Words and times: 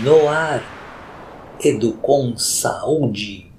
no 0.00 0.28
ar, 0.28 0.62
Educom 1.62 2.36
Saúde. 2.36 3.52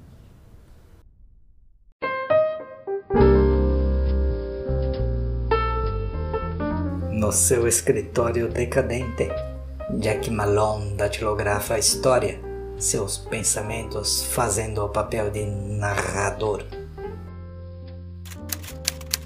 No 7.12 7.32
seu 7.32 7.68
escritório 7.68 8.50
decadente, 8.50 9.30
Jack 10.00 10.32
Malone 10.32 10.96
datilografa 10.96 11.76
a 11.76 11.80
história, 11.80 12.40
seus 12.78 13.18
pensamentos 13.18 14.24
fazendo 14.24 14.84
o 14.84 14.90
papel 14.90 15.30
de 15.30 15.46
narrador. 15.46 16.66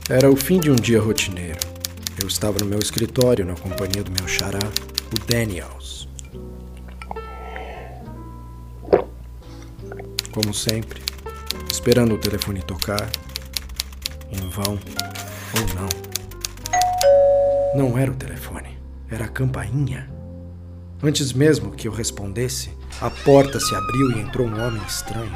Era 0.10 0.30
o 0.30 0.36
fim 0.36 0.60
de 0.60 0.70
um 0.70 0.76
dia 0.76 1.02
rotineiro. 1.02 1.60
Eu 2.22 2.28
estava 2.28 2.58
no 2.60 2.66
meu 2.66 2.80
escritório 2.80 3.46
na 3.46 3.56
companhia 3.56 4.04
do 4.04 4.12
meu 4.12 4.28
xará, 4.28 4.60
o 4.60 5.32
Daniels. 5.32 6.07
Como 10.38 10.54
sempre, 10.54 11.02
esperando 11.72 12.14
o 12.14 12.18
telefone 12.20 12.62
tocar, 12.62 13.10
em 14.32 14.48
vão 14.50 14.78
ou 15.56 15.66
não. 15.74 15.90
Não 17.76 17.98
era 17.98 18.12
o 18.12 18.16
telefone, 18.16 18.78
era 19.10 19.26
a 19.26 19.30
campainha. 19.30 20.08
Antes 21.02 21.34
mesmo 21.34 21.72
que 21.72 21.88
eu 21.88 21.92
respondesse, 21.92 22.70
a 23.02 23.10
porta 23.10 23.60
se 23.60 23.74
abriu 23.74 24.12
e 24.12 24.20
entrou 24.20 24.46
um 24.48 24.64
homem 24.64 24.84
estranho, 24.88 25.34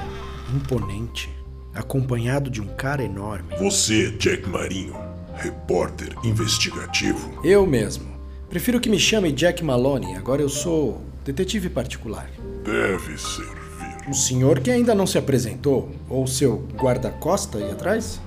imponente, 0.53 1.31
acompanhado 1.73 2.51
de 2.51 2.61
um 2.61 2.67
cara 2.67 3.03
enorme. 3.03 3.55
Você, 3.57 4.11
Jack 4.11 4.47
Marinho, 4.47 4.95
repórter 5.33 6.15
investigativo. 6.23 7.41
Eu 7.43 7.65
mesmo. 7.65 8.05
Prefiro 8.51 8.79
que 8.79 8.87
me 8.87 8.99
chame 8.99 9.31
Jack 9.31 9.63
Maloney, 9.63 10.13
agora 10.13 10.43
eu 10.43 10.49
sou 10.49 11.01
detetive 11.25 11.71
particular. 11.71 12.29
Deve 12.63 13.17
servir. 13.17 13.60
O 14.09 14.13
senhor 14.13 14.59
que 14.59 14.71
ainda 14.71 14.95
não 14.95 15.05
se 15.05 15.17
apresentou, 15.17 15.91
ou 16.09 16.25
seu 16.25 16.67
guarda-costa 16.75 17.59
aí 17.59 17.71
atrás? 17.71 18.19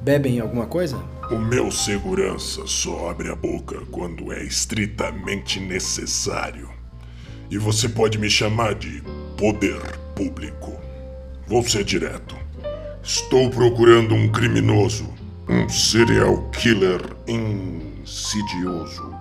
Bebem 0.00 0.40
alguma 0.40 0.66
coisa? 0.66 0.96
O 1.30 1.38
meu 1.38 1.70
segurança 1.70 2.66
só 2.66 3.10
abre 3.10 3.30
a 3.30 3.34
boca 3.34 3.82
quando 3.90 4.32
é 4.32 4.42
estritamente 4.44 5.58
necessário. 5.58 6.70
E 7.50 7.58
você 7.58 7.88
pode 7.88 8.18
me 8.18 8.30
chamar 8.30 8.74
de 8.74 9.02
poder 9.36 9.80
público. 10.14 10.72
Vou 11.46 11.62
ser 11.64 11.84
direto. 11.84 12.36
Estou 13.02 13.50
procurando 13.50 14.14
um 14.14 14.30
criminoso, 14.30 15.12
um 15.48 15.68
serial 15.68 16.48
killer 16.50 17.00
insidioso. 17.26 19.14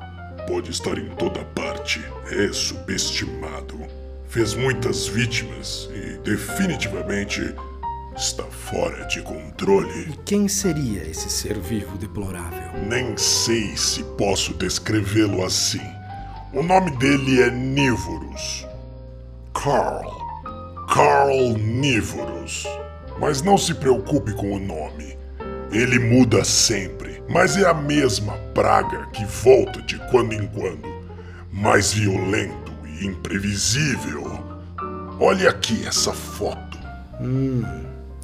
Pode 0.47 0.71
estar 0.71 0.97
em 0.97 1.09
toda 1.15 1.43
parte, 1.45 1.99
é 2.29 2.53
subestimado. 2.53 4.00
Fez 4.31 4.53
muitas 4.53 5.07
vítimas 5.07 5.89
e 5.93 6.17
definitivamente 6.19 7.53
está 8.15 8.45
fora 8.45 9.05
de 9.07 9.21
controle. 9.23 10.09
E 10.09 10.17
quem 10.23 10.47
seria 10.47 11.03
esse 11.03 11.29
ser 11.29 11.59
vivo 11.59 11.97
deplorável? 11.97 12.81
Nem 12.87 13.17
sei 13.17 13.75
se 13.75 14.05
posso 14.17 14.53
descrevê-lo 14.53 15.43
assim. 15.43 15.81
O 16.53 16.63
nome 16.63 16.91
dele 16.91 17.41
é 17.41 17.51
Nívoros. 17.51 18.65
Carl. 19.53 20.09
Carl 20.87 21.57
Nívoros. 21.57 22.65
Mas 23.19 23.41
não 23.41 23.57
se 23.57 23.73
preocupe 23.73 24.31
com 24.31 24.53
o 24.53 24.59
nome. 24.59 25.17
Ele 25.73 25.99
muda 25.99 26.45
sempre, 26.45 27.21
mas 27.27 27.57
é 27.57 27.67
a 27.67 27.73
mesma 27.73 28.37
praga 28.53 29.07
que 29.07 29.25
volta 29.25 29.81
de 29.81 29.99
quando 30.09 30.31
em 30.31 30.47
quando. 30.47 30.89
Mais 31.51 31.91
violento 31.91 32.60
e 32.60 32.60
imprevisível. 33.01 34.23
Olhe 35.19 35.47
aqui 35.47 35.85
essa 35.85 36.13
foto. 36.13 36.77
Hum, 37.19 37.63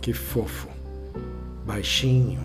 que 0.01 0.13
fofo. 0.13 0.67
Baixinho, 1.65 2.39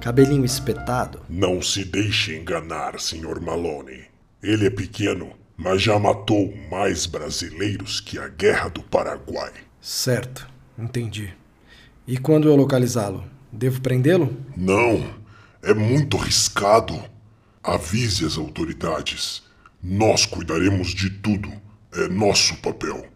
cabelinho 0.00 0.44
espetado. 0.44 1.20
Não 1.28 1.60
se 1.60 1.84
deixe 1.84 2.36
enganar, 2.36 2.98
Sr. 2.98 3.40
Malone. 3.40 4.04
Ele 4.42 4.66
é 4.66 4.70
pequeno, 4.70 5.32
mas 5.56 5.82
já 5.82 5.98
matou 5.98 6.54
mais 6.70 7.06
brasileiros 7.06 8.00
que 8.00 8.18
a 8.18 8.28
Guerra 8.28 8.68
do 8.68 8.82
Paraguai. 8.82 9.52
Certo, 9.80 10.48
entendi. 10.78 11.34
E 12.06 12.16
quando 12.16 12.48
eu 12.48 12.56
localizá-lo, 12.56 13.24
devo 13.52 13.80
prendê-lo? 13.80 14.36
Não, 14.56 15.12
é 15.62 15.74
muito 15.74 16.16
arriscado. 16.16 16.98
Avise 17.62 18.24
as 18.24 18.38
autoridades. 18.38 19.42
Nós 19.82 20.26
cuidaremos 20.26 20.88
de 20.88 21.08
tudo. 21.08 21.50
É 21.94 22.08
nosso 22.08 22.56
papel. 22.56 23.06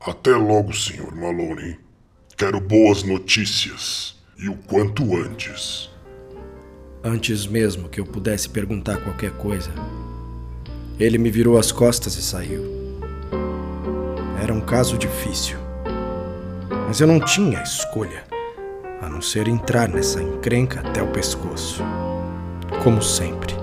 Até 0.00 0.34
logo, 0.34 0.72
Sr. 0.72 1.14
Maloney. 1.14 1.78
Quero 2.36 2.60
boas 2.60 3.02
notícias. 3.02 4.18
E 4.36 4.48
o 4.48 4.56
quanto 4.56 5.16
antes. 5.16 5.90
Antes 7.04 7.46
mesmo 7.46 7.88
que 7.88 8.00
eu 8.00 8.04
pudesse 8.04 8.48
perguntar 8.48 8.98
qualquer 9.04 9.30
coisa, 9.32 9.70
ele 10.98 11.18
me 11.18 11.30
virou 11.30 11.58
as 11.58 11.70
costas 11.70 12.14
e 12.16 12.22
saiu. 12.22 12.62
Era 14.42 14.52
um 14.52 14.60
caso 14.60 14.98
difícil. 14.98 15.58
Mas 16.88 17.00
eu 17.00 17.06
não 17.06 17.20
tinha 17.20 17.62
escolha, 17.62 18.24
a 19.00 19.08
não 19.08 19.22
ser 19.22 19.46
entrar 19.46 19.88
nessa 19.88 20.22
encrenca 20.22 20.80
até 20.80 21.02
o 21.02 21.12
pescoço. 21.12 21.82
Como 22.82 23.02
sempre. 23.02 23.54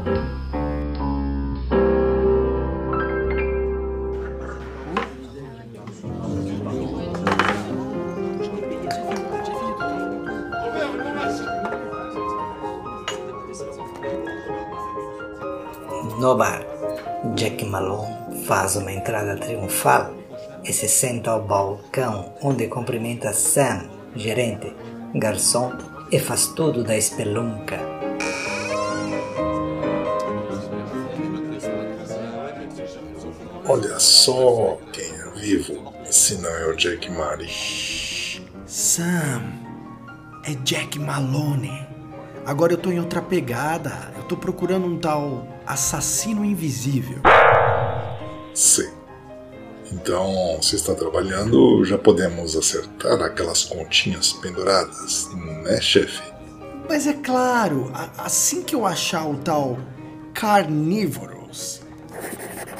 No 16.17 16.35
bar, 16.35 16.66
Jack 17.35 17.63
Malone 17.63 18.44
faz 18.47 18.75
uma 18.75 18.91
entrada 18.91 19.38
triunfal 19.38 20.16
e 20.63 20.73
se 20.73 20.88
senta 20.88 21.29
ao 21.29 21.44
balcão 21.44 22.33
onde 22.41 22.66
cumprimenta 22.66 23.31
Sam, 23.33 23.88
gerente, 24.16 24.75
garçom 25.13 25.73
e 26.11 26.17
faz 26.17 26.47
tudo 26.47 26.83
da 26.83 26.97
espelunca. 26.97 27.78
Olha 33.67 33.99
só 33.99 34.79
quem 34.91 35.05
é 35.05 35.39
vivo, 35.39 35.94
se 36.09 36.41
não 36.41 36.49
é 36.49 36.66
o 36.66 36.75
Jack 36.75 37.11
Mari. 37.11 37.47
Sam, 38.66 39.44
é 40.45 40.55
Jack 40.63 40.97
Malone. 40.97 41.97
Agora 42.47 42.72
eu 42.72 42.78
tô 42.78 42.90
em 42.90 42.97
outra 42.97 43.22
pegada. 43.22 44.13
Eu 44.16 44.24
tô 44.24 44.38
procurando 44.38 44.88
um 44.88 44.97
tal 44.97 45.46
assassino 45.66 46.46
invisível. 46.46 47.18
Sim. 48.53 48.90
Então, 49.91 50.58
se 50.62 50.78
está 50.78 50.96
trabalhando, 50.96 51.84
já 51.84 51.97
podemos 51.97 52.56
acertar 52.56 53.22
aquelas 53.22 53.66
continhas 53.66 54.31
penduradas, 54.31 55.28
né, 55.66 55.81
chefe? 55.81 56.24
Mas 56.88 57.06
é 57.06 57.13
claro, 57.13 57.91
assim 58.18 58.64
que 58.64 58.74
eu 58.74 58.85
achar 58.85 59.28
o 59.28 59.35
tal 59.35 59.78
Carnívoros. 60.34 61.81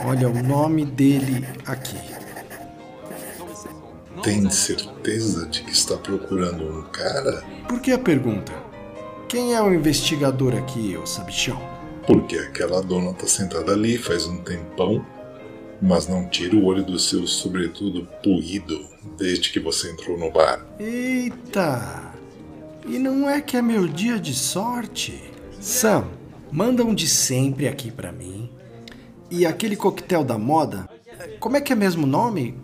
Olha 0.06 0.30
o 0.30 0.44
nome 0.44 0.86
dele 0.86 1.46
aqui. 1.66 1.98
Tem 4.24 4.50
certeza 4.50 5.46
de 5.48 5.62
que 5.64 5.72
está 5.72 5.98
procurando 5.98 6.64
um 6.64 6.84
cara? 6.84 7.44
Por 7.68 7.82
que 7.82 7.92
a 7.92 8.00
pergunta? 8.00 8.67
Quem 9.28 9.54
é 9.54 9.62
o 9.62 9.74
investigador 9.74 10.56
aqui, 10.56 10.96
ô 10.96 11.06
sabichão? 11.06 11.62
Porque 12.06 12.38
aquela 12.38 12.82
dona 12.82 13.14
tá 13.14 13.28
sentada 13.28 13.74
ali 13.74 13.98
faz 13.98 14.26
um 14.26 14.38
tempão, 14.38 15.06
mas 15.82 16.08
não 16.08 16.30
tira 16.30 16.56
o 16.56 16.64
olho 16.64 16.82
do 16.82 16.98
seu 16.98 17.28
sobretudo 17.28 18.08
puído 18.24 18.88
desde 19.18 19.52
que 19.52 19.60
você 19.60 19.92
entrou 19.92 20.18
no 20.18 20.32
bar. 20.32 20.66
Eita! 20.80 22.14
E 22.86 22.98
não 22.98 23.30
é 23.30 23.42
que 23.42 23.58
é 23.58 23.62
meu 23.62 23.86
dia 23.86 24.18
de 24.18 24.34
sorte? 24.34 25.22
Sam, 25.60 26.08
manda 26.50 26.86
um 26.86 26.96
de 26.96 27.08
sempre 27.08 27.68
aqui 27.68 27.92
pra 27.92 28.14
mim. 28.14 28.50
E 29.30 29.46
aquele 29.46 29.76
coquetel 29.76 30.24
da 30.24 30.38
moda, 30.38 30.90
como 31.42 31.58
é 31.58 31.62
que 31.62 31.74
é 31.74 31.76
mesmo 31.76 32.06
o 32.06 32.10
nome? 32.10 32.58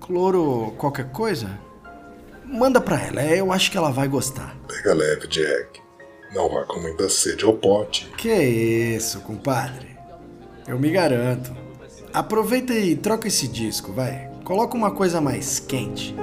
Cloro 0.00 0.72
qualquer 0.78 1.12
coisa? 1.12 1.60
Manda 2.42 2.80
pra 2.80 3.02
ela, 3.02 3.22
eu 3.22 3.52
acho 3.52 3.70
que 3.70 3.76
ela 3.76 3.90
vai 3.90 4.08
gostar. 4.08 4.56
Pega 4.66 4.94
leve, 4.94 5.26
Jack. 5.26 5.85
Não 6.36 6.50
vá 6.50 6.64
com 6.64 6.78
muita 6.78 7.08
sede 7.08 7.46
ao 7.46 7.54
pote. 7.54 8.12
Que 8.18 8.30
isso, 8.30 9.20
compadre. 9.20 9.96
Eu 10.68 10.78
me 10.78 10.90
garanto. 10.90 11.50
Aproveita 12.12 12.74
e 12.74 12.94
troca 12.94 13.26
esse 13.26 13.48
disco, 13.48 13.90
vai. 13.90 14.30
Coloca 14.44 14.76
uma 14.76 14.90
coisa 14.90 15.18
mais 15.18 15.58
quente. 15.58 16.14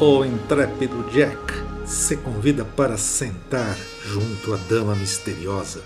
O 0.00 0.24
intrépido 0.24 1.02
Jack 1.10 1.49
se 1.90 2.16
convida 2.16 2.64
para 2.64 2.96
sentar 2.96 3.76
junto 4.06 4.54
à 4.54 4.56
dama 4.56 4.94
misteriosa 4.94 5.82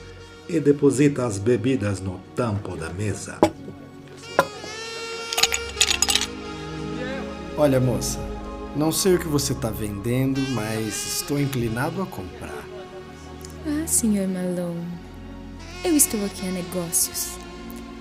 e 0.46 0.60
deposita 0.60 1.24
as 1.24 1.38
bebidas 1.38 1.98
no 1.98 2.20
tampo 2.36 2.76
da 2.76 2.90
mesa. 2.90 3.38
Olha, 7.56 7.80
moça, 7.80 8.18
não 8.76 8.92
sei 8.92 9.14
o 9.14 9.18
que 9.18 9.26
você 9.26 9.54
está 9.54 9.70
vendendo, 9.70 10.42
mas 10.50 11.20
estou 11.20 11.40
inclinado 11.40 12.02
a 12.02 12.06
comprar. 12.06 12.64
Ah, 13.66 13.86
Sr. 13.86 14.28
Malone, 14.28 14.86
eu 15.82 15.96
estou 15.96 16.22
aqui 16.26 16.46
a 16.46 16.50
negócios. 16.50 17.30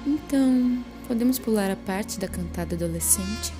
Então, 0.05 0.83
podemos 1.07 1.39
pular 1.39 1.71
a 1.71 1.77
parte 1.77 2.19
da 2.19 2.27
cantada 2.27 2.75
adolescente? 2.75 3.53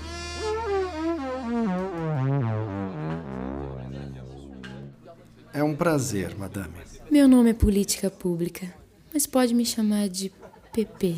É 5.53 5.63
um 5.63 5.75
prazer, 5.75 6.35
madame. 6.35 6.73
Meu 7.11 7.27
nome 7.27 7.51
é 7.51 7.53
Política 7.53 8.09
Pública, 8.09 8.73
mas 9.13 9.27
pode 9.27 9.53
me 9.53 9.65
chamar 9.65 10.09
de 10.09 10.31
PP. 10.73 11.17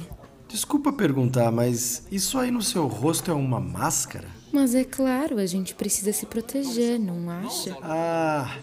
Desculpa 0.50 0.92
perguntar, 0.92 1.52
mas 1.52 2.06
isso 2.12 2.38
aí 2.38 2.52
no 2.52 2.62
seu 2.62 2.86
rosto 2.86 3.32
é 3.32 3.34
uma 3.34 3.60
máscara? 3.60 4.28
Mas 4.52 4.76
é 4.76 4.84
claro, 4.84 5.38
a 5.38 5.46
gente 5.46 5.74
precisa 5.74 6.12
se 6.12 6.26
proteger, 6.26 7.00
não 7.00 7.30
acha? 7.30 7.78
Ah, 7.82 8.58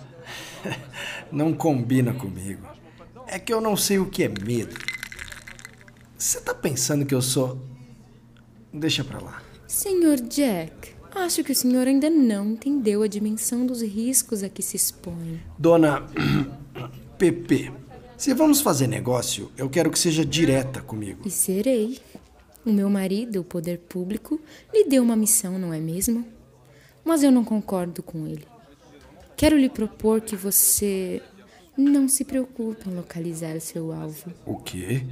não 1.32 1.54
combina 1.54 2.12
comigo. 2.12 2.66
É 3.26 3.38
que 3.38 3.52
eu 3.52 3.60
não 3.60 3.76
sei 3.76 3.98
o 3.98 4.06
que 4.06 4.24
é 4.24 4.28
medo. 4.28 4.76
Você 6.18 6.40
tá 6.40 6.54
pensando 6.54 7.06
que 7.06 7.14
eu 7.14 7.22
sou. 7.22 7.58
Deixa 8.72 9.02
pra 9.02 9.20
lá. 9.20 9.42
Senhor 9.66 10.20
Jack, 10.20 10.91
acho 11.14 11.44
que 11.44 11.52
o 11.52 11.54
senhor 11.54 11.86
ainda 11.86 12.08
não 12.10 12.50
entendeu 12.50 13.02
a 13.02 13.06
dimensão 13.06 13.66
dos 13.66 13.82
riscos 13.82 14.42
a 14.42 14.48
que 14.48 14.62
se 14.62 14.76
expõe. 14.76 15.40
Dona 15.58 16.06
PP, 17.18 17.72
se 18.16 18.32
vamos 18.34 18.60
fazer 18.60 18.86
negócio, 18.86 19.50
eu 19.56 19.68
quero 19.68 19.90
que 19.90 19.98
seja 19.98 20.24
direta 20.24 20.80
comigo. 20.80 21.22
E 21.26 21.30
serei. 21.30 21.98
O 22.64 22.72
meu 22.72 22.88
marido, 22.88 23.40
o 23.40 23.44
poder 23.44 23.78
público, 23.78 24.40
lhe 24.72 24.84
deu 24.84 25.02
uma 25.02 25.16
missão, 25.16 25.58
não 25.58 25.74
é 25.74 25.80
mesmo? 25.80 26.24
Mas 27.04 27.24
eu 27.24 27.32
não 27.32 27.44
concordo 27.44 28.02
com 28.02 28.26
ele. 28.26 28.46
Quero 29.36 29.56
lhe 29.56 29.68
propor 29.68 30.20
que 30.20 30.36
você 30.36 31.20
não 31.76 32.08
se 32.08 32.24
preocupe 32.24 32.88
em 32.88 32.94
localizar 32.94 33.60
seu 33.60 33.92
alvo. 33.92 34.32
O 34.46 34.56
quê? 34.56 35.04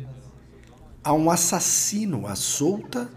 Há 1.02 1.12
um 1.12 1.30
assassino 1.30 2.26
à 2.26 2.36
solta 2.36 3.10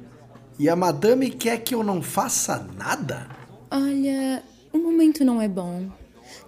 e 0.60 0.70
a 0.70 0.76
madame 0.76 1.30
quer 1.30 1.58
que 1.60 1.74
eu 1.74 1.84
não 1.84 2.02
faça 2.02 2.68
nada? 2.78 3.28
Olha, 3.70 4.44
o 4.72 4.78
momento 4.78 5.24
não 5.26 5.42
é 5.42 5.48
bom. 5.48 5.90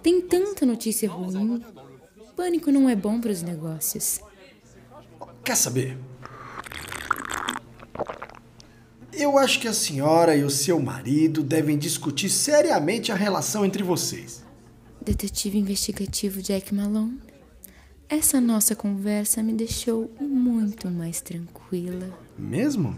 Tem 0.02 0.20
tanta 0.20 0.64
notícia 0.64 1.08
ruim. 1.08 1.62
Pânico 2.36 2.70
não 2.70 2.88
é 2.88 2.94
bom 2.94 3.20
para 3.20 3.32
os 3.32 3.42
negócios. 3.42 4.20
Quer 5.42 5.56
saber? 5.56 5.98
Eu 9.12 9.38
acho 9.38 9.60
que 9.60 9.68
a 9.68 9.72
senhora 9.72 10.36
e 10.36 10.44
o 10.44 10.50
seu 10.50 10.78
marido 10.78 11.42
devem 11.42 11.78
discutir 11.78 12.28
seriamente 12.28 13.10
a 13.10 13.14
relação 13.14 13.64
entre 13.64 13.82
vocês. 13.82 14.44
Detetive 15.00 15.56
investigativo 15.58 16.42
Jack 16.42 16.74
Malone, 16.74 17.18
essa 18.08 18.40
nossa 18.40 18.76
conversa 18.76 19.42
me 19.42 19.52
deixou 19.52 20.10
muito 20.20 20.90
mais 20.90 21.20
tranquila. 21.20 22.16
Mesmo? 22.38 22.94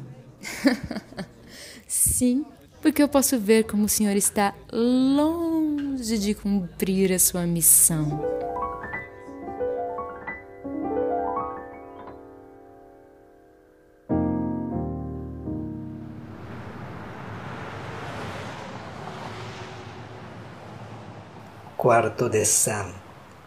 Sim, 1.86 2.44
porque 2.80 3.02
eu 3.02 3.08
posso 3.08 3.38
ver 3.38 3.64
como 3.64 3.84
o 3.84 3.88
senhor 3.88 4.16
está 4.16 4.54
longe 4.72 6.18
de 6.18 6.34
cumprir 6.34 7.12
a 7.12 7.18
sua 7.18 7.46
missão. 7.46 8.20
Quarto 21.76 22.28
de 22.28 22.44
Sam. 22.44 22.92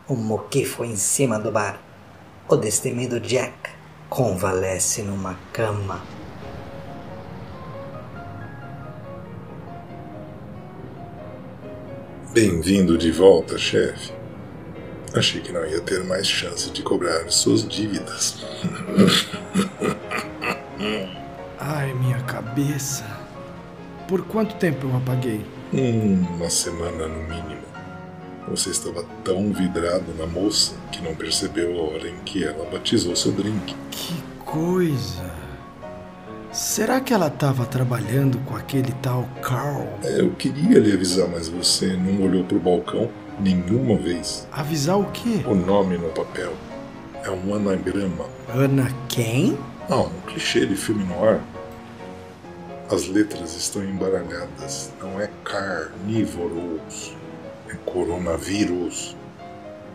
Um 0.09 0.15
moquifo 0.15 0.85
em 0.85 0.95
cima 0.95 1.37
do 1.37 1.51
bar. 1.51 1.79
O 2.47 2.55
destemido 2.55 3.19
Jack 3.19 3.69
convalesce 4.09 5.01
numa 5.03 5.37
cama. 5.53 6.01
Bem-vindo 12.33 12.97
de 12.97 13.11
volta, 13.11 13.57
chefe. 13.57 14.13
Achei 15.13 15.41
que 15.41 15.51
não 15.51 15.65
ia 15.65 15.81
ter 15.81 16.01
mais 16.05 16.25
chance 16.25 16.69
de 16.71 16.81
cobrar 16.81 17.29
suas 17.29 17.67
dívidas. 17.67 18.45
Ai, 21.59 21.93
minha 21.93 22.21
cabeça. 22.21 23.05
Por 24.07 24.21
quanto 24.27 24.55
tempo 24.55 24.87
eu 24.87 24.95
apaguei? 24.95 25.45
Hum, 25.73 26.25
uma 26.35 26.49
semana 26.49 27.05
no 27.05 27.21
mínimo. 27.23 27.65
Você 28.47 28.69
estava 28.69 29.03
tão 29.25 29.51
vidrado 29.51 30.13
na 30.17 30.25
moça 30.25 30.73
que 30.89 31.01
não 31.01 31.13
percebeu 31.13 31.77
a 31.81 31.83
hora 31.83 32.07
em 32.07 32.17
que 32.23 32.45
ela 32.45 32.63
batizou 32.71 33.13
seu 33.13 33.33
drink. 33.33 33.75
Que 33.91 34.23
coisa! 34.45 35.40
Será 36.51 36.99
que 36.99 37.13
ela 37.13 37.27
estava 37.27 37.65
trabalhando 37.65 38.37
com 38.39 38.57
aquele 38.57 38.91
tal 39.01 39.23
Carl? 39.41 39.87
É, 40.03 40.19
eu 40.19 40.31
queria 40.31 40.79
lhe 40.79 40.91
avisar, 40.91 41.25
mas 41.29 41.47
você 41.47 41.93
não 41.93 42.25
olhou 42.25 42.43
pro 42.43 42.59
balcão 42.59 43.09
nenhuma 43.39 43.95
vez. 43.97 44.45
Avisar 44.51 44.99
o 44.99 45.05
quê? 45.11 45.41
O 45.45 45.55
nome 45.55 45.97
no 45.97 46.09
papel 46.09 46.51
é 47.23 47.29
um 47.31 47.55
anagrama. 47.55 48.25
Ana 48.53 48.91
quem? 49.07 49.57
Ah, 49.89 50.01
um 50.01 50.21
clichê 50.27 50.65
de 50.65 50.75
filme 50.75 51.05
no 51.05 51.23
ar. 51.23 51.39
As 52.91 53.07
letras 53.07 53.55
estão 53.55 53.81
embaralhadas. 53.81 54.91
Não 54.99 55.21
é 55.21 55.29
carnívoros, 55.45 57.15
é 57.69 57.75
coronavírus. 57.85 59.15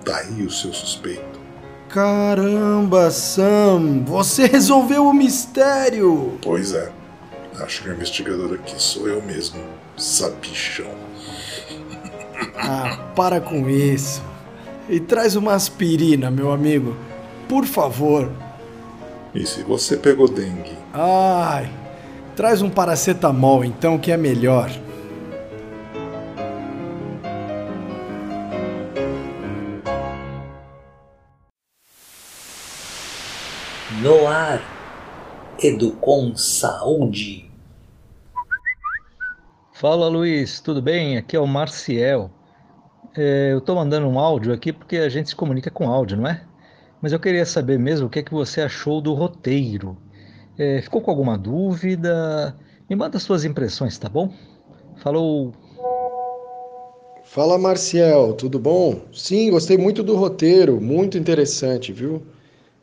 Daí 0.06 0.42
o 0.42 0.50
seu 0.50 0.72
suspeito. 0.72 1.45
Caramba, 1.88 3.10
Sam! 3.10 4.04
Você 4.04 4.46
resolveu 4.46 5.06
o 5.06 5.14
mistério! 5.14 6.38
Pois 6.42 6.72
é. 6.72 6.90
Acho 7.60 7.82
que 7.82 7.88
o 7.88 7.92
investigador 7.92 8.54
aqui 8.54 8.74
sou 8.80 9.08
eu 9.08 9.22
mesmo. 9.22 9.60
Sabichão. 9.96 10.90
Ah, 12.56 12.98
para 13.14 13.40
com 13.40 13.68
isso. 13.68 14.22
E 14.88 15.00
traz 15.00 15.36
uma 15.36 15.54
aspirina, 15.54 16.30
meu 16.30 16.52
amigo. 16.52 16.96
Por 17.48 17.64
favor. 17.64 18.30
E 19.34 19.46
se 19.46 19.62
você 19.62 19.96
pegou 19.96 20.28
dengue? 20.28 20.76
Ai, 20.92 21.70
traz 22.34 22.62
um 22.62 22.70
paracetamol 22.70 23.64
então 23.64 23.98
que 23.98 24.12
é 24.12 24.16
melhor. 24.16 24.70
No 33.88 34.26
ar. 34.26 34.60
Educom 35.62 36.34
Saúde. 36.34 37.48
Fala 39.74 40.08
Luiz, 40.08 40.60
tudo 40.60 40.82
bem? 40.82 41.16
Aqui 41.16 41.36
é 41.36 41.40
o 41.40 41.46
Marciel. 41.46 42.30
É, 43.16 43.52
eu 43.52 43.58
estou 43.58 43.76
mandando 43.76 44.08
um 44.08 44.18
áudio 44.18 44.52
aqui 44.52 44.72
porque 44.72 44.96
a 44.96 45.08
gente 45.08 45.28
se 45.28 45.36
comunica 45.36 45.70
com 45.70 45.88
áudio, 45.88 46.16
não 46.16 46.28
é? 46.28 46.44
Mas 47.00 47.12
eu 47.12 47.20
queria 47.20 47.46
saber 47.46 47.78
mesmo 47.78 48.08
o 48.08 48.10
que 48.10 48.18
é 48.18 48.22
que 48.24 48.34
você 48.34 48.60
achou 48.60 49.00
do 49.00 49.14
roteiro. 49.14 49.96
É, 50.58 50.82
ficou 50.82 51.00
com 51.00 51.12
alguma 51.12 51.38
dúvida? 51.38 52.56
Me 52.90 52.96
manda 52.96 53.20
suas 53.20 53.44
impressões, 53.44 53.96
tá 53.96 54.08
bom? 54.08 54.34
Falou! 54.96 55.52
Fala 57.22 57.56
Marcial, 57.56 58.34
tudo 58.34 58.58
bom? 58.58 59.02
Sim, 59.12 59.50
gostei 59.50 59.78
muito 59.78 60.02
do 60.02 60.16
roteiro, 60.16 60.80
muito 60.80 61.16
interessante, 61.16 61.92
viu? 61.92 62.34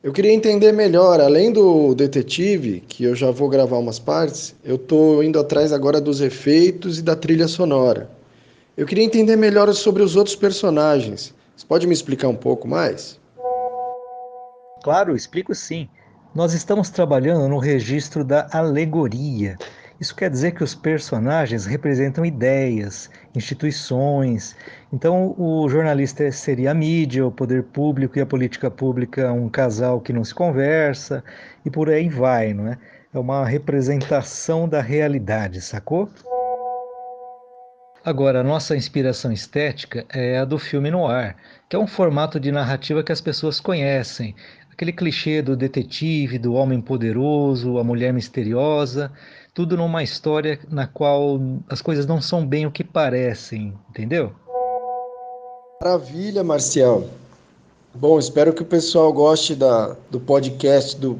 Eu 0.03 0.11
queria 0.11 0.33
entender 0.33 0.73
melhor, 0.73 1.21
além 1.21 1.49
do 1.49 1.95
detetive, 1.95 2.81
que 2.81 3.05
eu 3.05 3.15
já 3.15 3.31
vou 3.31 3.47
gravar 3.47 3.77
umas 3.77 3.99
partes, 3.99 4.53
eu 4.61 4.77
tô 4.77 5.23
indo 5.23 5.39
atrás 5.39 5.71
agora 5.71 6.01
dos 6.01 6.19
efeitos 6.19 6.99
e 6.99 7.01
da 7.01 7.15
trilha 7.15 7.47
sonora. 7.47 8.11
Eu 8.75 8.85
queria 8.85 9.05
entender 9.05 9.37
melhor 9.37 9.73
sobre 9.73 10.03
os 10.03 10.17
outros 10.17 10.35
personagens. 10.35 11.33
Você 11.55 11.65
pode 11.65 11.87
me 11.87 11.93
explicar 11.93 12.27
um 12.27 12.35
pouco 12.35 12.67
mais? 12.67 13.17
Claro, 14.83 15.15
explico 15.15 15.55
sim. 15.55 15.87
Nós 16.35 16.53
estamos 16.53 16.89
trabalhando 16.89 17.47
no 17.47 17.57
registro 17.57 18.25
da 18.25 18.49
alegoria. 18.51 19.57
Isso 20.03 20.13
quer 20.13 20.29
dizer 20.29 20.51
que 20.51 20.61
os 20.61 20.75
personagens 20.75 21.65
representam 21.65 22.25
ideias, 22.25 23.09
instituições. 23.33 24.53
Então, 24.91 25.33
o 25.37 25.69
jornalista 25.69 26.29
seria 26.29 26.71
a 26.71 26.73
mídia, 26.73 27.25
o 27.25 27.31
poder 27.31 27.63
público 27.63 28.19
e 28.19 28.21
a 28.21 28.25
política 28.25 28.69
pública, 28.69 29.31
um 29.31 29.47
casal 29.47 30.01
que 30.01 30.11
não 30.11 30.25
se 30.25 30.35
conversa, 30.35 31.23
e 31.65 31.69
por 31.69 31.89
aí 31.89 32.09
vai, 32.09 32.53
não 32.53 32.67
é? 32.67 32.77
É 33.13 33.17
uma 33.17 33.45
representação 33.45 34.67
da 34.67 34.81
realidade, 34.81 35.61
sacou? 35.61 36.09
Agora, 38.03 38.41
a 38.41 38.43
nossa 38.43 38.75
inspiração 38.75 39.31
estética 39.31 40.05
é 40.09 40.37
a 40.37 40.43
do 40.43 40.59
filme 40.59 40.91
noir, 40.91 41.37
que 41.69 41.77
é 41.77 41.79
um 41.79 41.87
formato 41.87 42.41
de 42.41 42.51
narrativa 42.51 43.01
que 43.03 43.13
as 43.13 43.21
pessoas 43.21 43.61
conhecem. 43.61 44.35
Aquele 44.69 44.91
clichê 44.91 45.41
do 45.41 45.55
detetive, 45.55 46.37
do 46.37 46.55
homem 46.55 46.81
poderoso, 46.81 47.77
a 47.77 47.83
mulher 47.83 48.11
misteriosa, 48.11 49.11
tudo 49.53 49.77
numa 49.77 50.01
história 50.01 50.59
na 50.69 50.87
qual 50.87 51.39
as 51.69 51.81
coisas 51.81 52.05
não 52.05 52.19
são 52.19 52.45
bem 52.45 52.65
o 52.65 52.71
que 52.71 52.83
parecem, 52.83 53.73
entendeu? 53.89 54.31
Maravilha, 55.81 56.43
Marcial. 56.43 57.03
Bom, 57.93 58.17
espero 58.17 58.53
que 58.53 58.63
o 58.63 58.65
pessoal 58.65 59.13
goste 59.13 59.53
da, 59.53 59.95
do 60.09 60.19
podcast 60.19 60.97
do 60.97 61.19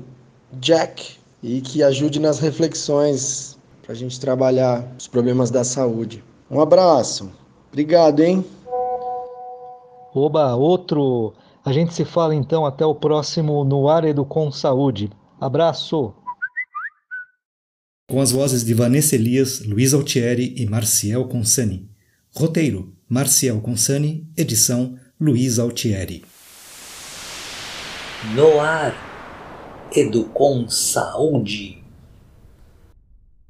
Jack 0.53 1.17
e 1.43 1.61
que 1.61 1.83
ajude 1.83 2.19
nas 2.19 2.39
reflexões 2.39 3.57
para 3.83 3.91
a 3.91 3.95
gente 3.95 4.19
trabalhar 4.19 4.83
os 4.97 5.07
problemas 5.07 5.51
da 5.51 5.63
saúde. 5.63 6.23
Um 6.49 6.59
abraço. 6.59 7.29
Obrigado, 7.71 8.21
hein? 8.21 8.43
Oba, 10.15 10.55
outro. 10.55 11.33
A 11.65 11.71
gente 11.71 11.93
se 11.93 12.05
fala 12.05 12.33
então 12.33 12.65
até 12.65 12.85
o 12.85 12.95
próximo 12.95 13.63
No 13.63 13.87
Ar 13.87 14.03
Com 14.27 14.51
Saúde. 14.51 15.11
Abraço! 15.39 16.13
Com 18.13 18.21
as 18.21 18.31
vozes 18.31 18.63
de 18.63 18.75
Vanessa 18.75 19.15
Elias, 19.15 19.65
Luiz 19.65 19.91
Altieri 19.91 20.53
e 20.55 20.67
Marciel 20.67 21.25
Consani. 21.25 21.89
Roteiro: 22.29 22.95
Marciel 23.09 23.59
Consani. 23.59 24.29
Edição: 24.37 24.99
Luiz 25.19 25.57
Altieri. 25.57 26.23
No 28.35 28.59
Ar 28.59 28.93
Com 30.31 30.69
Saúde. 30.69 31.82